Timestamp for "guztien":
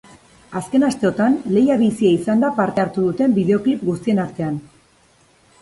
3.91-4.23